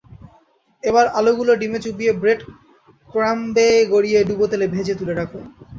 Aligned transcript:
এবার 0.83 1.05
আলুগুলো 1.19 1.51
ডিমে 1.61 1.79
চুবিয়ে 1.85 2.13
ব্রেড 2.21 2.39
ক্রাম্বে 3.09 3.69
গড়িয়ে 3.93 4.19
ডুবো 4.27 4.45
তেলে 4.51 4.65
ভেজে 4.73 4.93
তুলে 4.99 5.13
রাখুন। 5.15 5.43